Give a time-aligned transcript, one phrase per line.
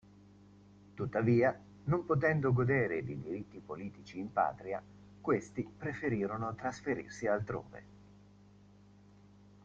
[0.95, 4.81] Tuttavia, non potendo godere di diritti politici in patria,
[5.21, 7.83] questi preferirono trasferirsi altrove.